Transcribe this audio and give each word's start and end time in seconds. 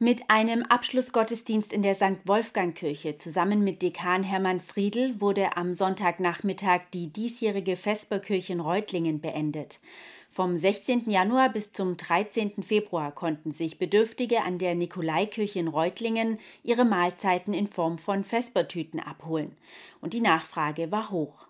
Mit 0.00 0.30
einem 0.30 0.62
Abschlussgottesdienst 0.62 1.72
in 1.72 1.82
der 1.82 1.96
St. 1.96 2.20
Wolfgang-Kirche 2.24 3.16
zusammen 3.16 3.64
mit 3.64 3.82
Dekan 3.82 4.22
Hermann 4.22 4.60
Friedl 4.60 5.20
wurde 5.20 5.56
am 5.56 5.74
Sonntagnachmittag 5.74 6.82
die 6.94 7.12
diesjährige 7.12 7.74
Vesperkirche 7.74 8.52
in 8.52 8.60
Reutlingen 8.60 9.20
beendet. 9.20 9.80
Vom 10.28 10.56
16. 10.56 11.10
Januar 11.10 11.48
bis 11.48 11.72
zum 11.72 11.96
13. 11.96 12.62
Februar 12.62 13.10
konnten 13.10 13.50
sich 13.50 13.80
Bedürftige 13.80 14.42
an 14.42 14.58
der 14.58 14.76
Nikolaikirche 14.76 15.58
in 15.58 15.66
Reutlingen 15.66 16.38
ihre 16.62 16.84
Mahlzeiten 16.84 17.52
in 17.52 17.66
Form 17.66 17.98
von 17.98 18.22
Vespertüten 18.22 19.00
abholen. 19.00 19.56
Und 20.00 20.14
die 20.14 20.20
Nachfrage 20.20 20.92
war 20.92 21.10
hoch. 21.10 21.47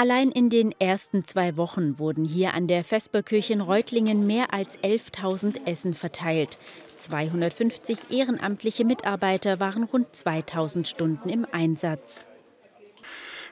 Allein 0.00 0.30
in 0.30 0.48
den 0.48 0.70
ersten 0.80 1.24
zwei 1.24 1.56
Wochen 1.56 1.98
wurden 1.98 2.24
hier 2.24 2.54
an 2.54 2.68
der 2.68 2.84
Vesperkirche 2.84 3.52
in 3.52 3.60
Reutlingen 3.60 4.28
mehr 4.28 4.54
als 4.54 4.78
11.000 4.78 5.66
Essen 5.66 5.92
verteilt. 5.92 6.56
250 6.98 8.12
ehrenamtliche 8.12 8.84
Mitarbeiter 8.84 9.58
waren 9.58 9.82
rund 9.82 10.14
2000 10.14 10.86
Stunden 10.86 11.28
im 11.28 11.44
Einsatz. 11.50 12.24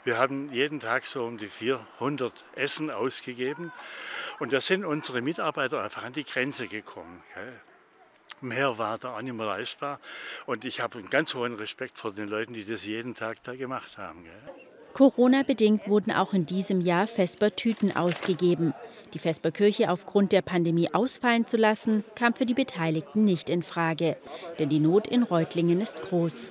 Wir 0.04 0.18
haben 0.18 0.52
jeden 0.52 0.78
Tag 0.78 1.06
so 1.06 1.24
um 1.24 1.36
die 1.36 1.48
400 1.48 2.32
Essen 2.54 2.92
ausgegeben 2.92 3.72
und 4.38 4.52
da 4.52 4.60
sind 4.60 4.84
unsere 4.84 5.22
Mitarbeiter 5.22 5.82
einfach 5.82 6.04
an 6.04 6.12
die 6.12 6.22
Grenze 6.22 6.68
gekommen. 6.68 7.24
Mehr 8.40 8.78
war 8.78 8.98
da 8.98 9.16
auch 9.16 9.22
nicht 9.22 9.34
mehr 9.34 9.46
leistbar 9.46 9.98
und 10.46 10.64
ich 10.64 10.78
habe 10.78 10.98
einen 10.98 11.10
ganz 11.10 11.34
hohen 11.34 11.56
Respekt 11.56 11.98
vor 11.98 12.12
den 12.12 12.28
Leuten, 12.28 12.54
die 12.54 12.64
das 12.64 12.86
jeden 12.86 13.16
Tag 13.16 13.42
da 13.42 13.56
gemacht 13.56 13.98
haben. 13.98 14.24
Corona-bedingt 14.96 15.88
wurden 15.88 16.10
auch 16.10 16.32
in 16.32 16.46
diesem 16.46 16.80
Jahr 16.80 17.06
Vesper-Tüten 17.06 17.94
ausgegeben. 17.94 18.72
Die 19.12 19.18
Vesperkirche 19.18 19.90
aufgrund 19.90 20.32
der 20.32 20.40
Pandemie 20.40 20.88
ausfallen 20.94 21.46
zu 21.46 21.58
lassen, 21.58 22.02
kam 22.14 22.34
für 22.34 22.46
die 22.46 22.54
Beteiligten 22.54 23.22
nicht 23.22 23.50
in 23.50 23.62
Frage. 23.62 24.16
Denn 24.58 24.70
die 24.70 24.80
Not 24.80 25.06
in 25.06 25.22
Reutlingen 25.22 25.82
ist 25.82 26.00
groß. 26.00 26.50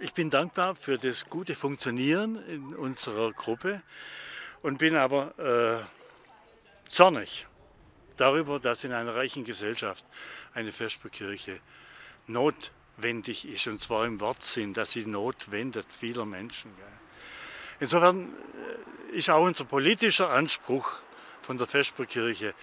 Ich 0.00 0.12
bin 0.12 0.28
dankbar 0.28 0.74
für 0.74 0.98
das 0.98 1.30
gute 1.30 1.54
Funktionieren 1.54 2.36
in 2.46 2.74
unserer 2.74 3.32
Gruppe 3.32 3.80
und 4.60 4.76
bin 4.76 4.94
aber 4.94 5.32
äh, 5.38 6.90
zornig 6.90 7.46
darüber, 8.18 8.60
dass 8.60 8.84
in 8.84 8.92
einer 8.92 9.14
reichen 9.14 9.44
Gesellschaft 9.44 10.04
eine 10.52 10.72
Vesperkirche 10.72 11.58
not 12.26 12.70
notwendig 13.02 13.48
ist, 13.48 13.66
und 13.66 13.82
zwar 13.82 14.06
im 14.06 14.20
Wortsinn, 14.20 14.74
dass 14.74 14.92
sie 14.92 15.04
notwendet 15.04 15.86
vieler 15.90 16.24
Menschen. 16.24 16.70
Insofern 17.80 18.28
äh, 19.10 19.16
ist 19.16 19.28
auch 19.28 19.44
unser 19.44 19.64
politischer 19.64 20.30
Anspruch 20.30 21.00
von 21.40 21.58
der 21.58 21.66
Vesperkirche, 21.66 22.54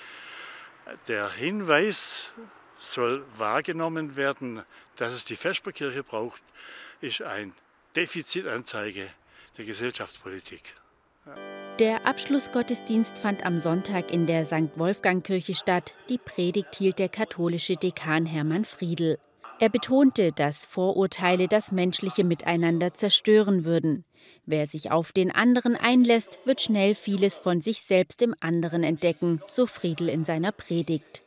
der 1.08 1.30
Hinweis 1.32 2.32
soll 2.78 3.26
wahrgenommen 3.36 4.16
werden, 4.16 4.64
dass 4.96 5.14
es 5.14 5.26
die 5.26 5.36
Vesperkirche 5.36 6.04
braucht, 6.04 6.42
ist 7.02 7.22
ein 7.22 7.54
Defizitanzeige 7.96 9.10
der 9.58 9.66
Gesellschaftspolitik. 9.66 10.74
Der 11.80 12.06
Abschlussgottesdienst 12.06 13.18
fand 13.18 13.46
am 13.46 13.60
Sonntag 13.60 14.10
in 14.10 14.26
der 14.26 14.46
St. 14.46 14.78
Wolfgang-Kirche 14.78 15.54
statt. 15.54 15.94
Die 16.08 16.18
Predigt 16.18 16.76
hielt 16.76 16.98
der 16.98 17.10
katholische 17.10 17.76
Dekan 17.76 18.26
Hermann 18.26 18.66
Friedl. 18.66 19.20
Er 19.62 19.68
betonte, 19.70 20.32
dass 20.32 20.66
Vorurteile 20.66 21.50
das 21.50 21.74
menschliche 21.74 22.24
Miteinander 22.24 22.94
zerstören 22.94 23.66
würden. 23.66 24.06
Wer 24.46 24.68
sich 24.68 24.90
auf 24.90 25.12
den 25.12 25.32
anderen 25.32 25.76
einlässt, 25.76 26.40
wird 26.46 26.62
schnell 26.62 26.96
vieles 26.96 27.40
von 27.40 27.62
sich 27.62 27.82
selbst 27.82 28.22
im 28.22 28.34
anderen 28.40 28.84
entdecken, 28.84 29.42
so 29.48 29.66
Friedel 29.66 30.08
in 30.08 30.24
seiner 30.24 30.54
Predigt. 30.54 31.24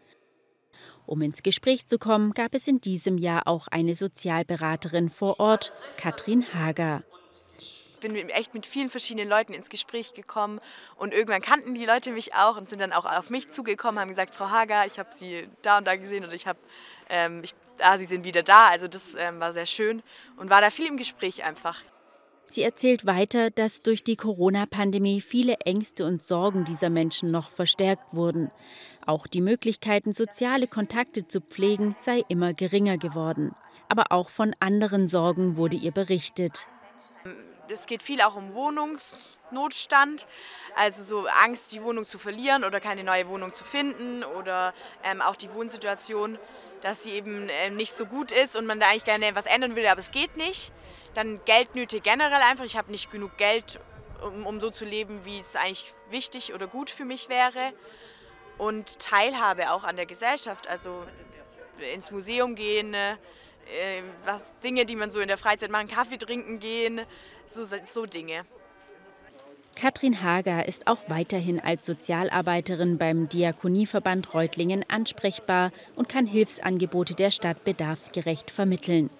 Um 1.05 1.21
ins 1.21 1.43
Gespräch 1.43 1.89
zu 1.89 1.99
kommen, 1.99 2.33
gab 2.33 2.55
es 2.55 2.67
in 2.67 2.81
diesem 2.81 3.19
Jahr 3.19 3.47
auch 3.47 3.69
eine 3.69 3.95
Sozialberaterin 3.95 5.11
vor 5.11 5.39
Ort, 5.39 5.75
Katrin 5.99 6.55
Hager 6.55 7.05
bin 8.03 8.29
echt 8.29 8.55
mit 8.55 8.67
vielen 8.67 8.91
verschiedenen 8.91 9.29
Leuten 9.29 9.55
ins 9.55 9.71
Gespräch 9.71 10.15
gekommen 10.15 10.59
und 10.97 11.15
irgendwann 11.15 11.41
kannten 11.41 11.75
die 11.75 11.87
Leute 11.87 12.11
mich 12.11 12.35
auch 12.35 12.57
und 12.57 12.69
sind 12.69 12.81
dann 12.81 12.93
auch 12.93 13.05
auf 13.05 13.31
mich 13.31 13.49
zugekommen, 13.49 14.01
haben 14.01 14.09
gesagt, 14.09 14.35
Frau 14.35 14.51
Hager, 14.51 14.87
ich 14.87 14.99
habe 14.99 15.11
Sie 15.13 15.49
da 15.63 15.79
und 15.79 15.87
da 15.87 15.97
gesehen 15.97 16.25
und 16.25 16.33
ich 16.33 16.47
habe, 16.47 16.59
ähm, 17.09 17.43
ah, 17.81 17.97
Sie 17.97 18.05
sind 18.05 18.25
wieder 18.25 18.43
da. 18.43 18.69
Also 18.69 18.89
das 18.89 19.15
ähm, 19.15 19.41
war 19.41 19.53
sehr 19.53 19.67
schön 19.67 20.03
und 20.37 20.51
war 20.51 20.61
da 20.61 20.71
viel 20.71 20.87
im 20.87 20.97
Gespräch 20.97 21.45
einfach. 21.45 21.81
Sie 22.47 22.63
erzählt 22.63 23.07
weiter, 23.07 23.51
dass 23.51 23.83
durch 23.83 24.05
die 24.05 24.17
Corona-Pandemie 24.17 25.21
viele 25.23 25.55
Ängste 25.61 26.05
und 26.05 26.23
Sorgen 26.23 26.65
dieser 26.65 26.91
Menschen 26.91 27.31
noch 27.31 27.51
verstärkt 27.51 28.13
wurden. 28.13 28.51
Auch 29.07 29.27
die 29.27 29.41
Möglichkeiten, 29.41 30.13
soziale 30.13 30.67
Kontakte 30.67 31.27
zu 31.27 31.41
pflegen, 31.41 31.97
sei 32.01 32.23
immer 32.29 32.53
geringer 32.53 32.99
geworden. 32.99 33.55
Aber 33.89 34.13
auch 34.13 34.29
von 34.29 34.55
anderen 34.61 35.09
Sorgen 35.09 35.57
wurde 35.57 35.77
ihr 35.77 35.93
berichtet 35.93 36.67
es 37.69 37.87
geht 37.87 38.03
viel 38.03 38.21
auch 38.21 38.37
um 38.37 38.55
Wohnungsnotstand, 38.55 40.27
also 40.77 41.03
so 41.03 41.29
Angst, 41.43 41.73
die 41.73 41.83
Wohnung 41.83 42.07
zu 42.07 42.19
verlieren 42.19 42.65
oder 42.65 42.81
keine 42.81 43.05
neue 43.05 43.29
Wohnung 43.29 43.53
zu 43.53 43.65
finden 43.65 44.25
oder 44.25 44.75
ähm, 45.05 45.21
auch 45.21 45.37
die 45.37 45.53
Wohnsituation, 45.53 46.39
dass 46.81 47.03
sie 47.03 47.13
eben 47.13 47.49
äh, 47.49 47.71
nicht 47.71 47.97
so 47.97 48.07
gut 48.07 48.33
ist 48.33 48.57
und 48.57 48.67
man 48.67 48.81
da 48.81 48.89
eigentlich 48.89 49.05
gerne 49.05 49.35
was 49.35 49.47
ändern 49.47 49.77
will, 49.77 49.87
aber 49.87 50.01
es 50.01 50.11
geht 50.11 50.37
nicht. 50.37 50.73
Dann 51.15 51.41
Geldnöte 51.45 52.01
generell 52.01 52.43
einfach, 52.43 52.65
ich 52.65 52.77
habe 52.77 52.91
nicht 52.91 53.11
genug 53.11 53.37
Geld, 53.37 53.79
um, 54.23 54.47
um 54.47 54.61
so 54.61 54.71
zu 54.71 54.85
leben, 54.85 55.25
wie 55.25 55.39
es 55.39 55.57
eigentlich 55.57 55.95
wichtig 56.11 56.55
oder 56.55 56.67
gut 56.67 56.91
für 56.91 57.05
mich 57.05 57.29
wäre. 57.29 57.73
Und 58.59 58.99
Teilhabe 58.99 59.71
auch 59.71 59.85
an 59.85 59.97
der 59.97 60.07
Gesellschaft, 60.07 60.69
also 60.69 61.05
ins 61.95 62.11
Museum 62.11 62.55
gehen, 62.55 62.95
äh, 63.67 64.03
was 64.25 64.61
Dinge, 64.61 64.85
die 64.85 64.97
man 64.97 65.11
so 65.11 65.21
in 65.21 65.29
der 65.29 65.39
Freizeit 65.39 65.71
machen, 65.71 65.89
Kaffee 65.89 66.19
trinken 66.19 66.59
gehen, 66.59 67.01
so, 67.47 67.65
so 67.65 68.07
Dinge. 68.07 68.45
Katrin 69.75 70.23
Hager 70.23 70.69
ist 70.69 70.87
auch 70.87 71.09
weiterhin 71.09 71.59
als 71.59 71.87
Sozialarbeiterin 71.87 72.99
beim 72.99 73.29
Diakonieverband 73.29 74.35
Reutlingen 74.35 74.85
ansprechbar 74.89 75.73
und 75.97 76.09
kann 76.09 76.27
Hilfsangebote 76.27 77.15
der 77.15 77.31
Stadt 77.31 77.65
bedarfsgerecht 77.65 78.51
vermitteln. 78.51 79.11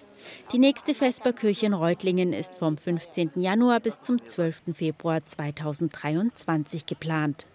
Die 0.51 0.59
nächste 0.59 0.93
Vesperkirche 0.93 1.65
in 1.65 1.73
Reutlingen 1.73 2.33
ist 2.33 2.55
vom 2.55 2.77
15. 2.77 3.31
Januar 3.35 3.79
bis 3.79 3.99
zum 3.99 4.23
12. 4.23 4.73
Februar 4.73 5.25
2023 5.25 6.85
geplant. 6.85 7.45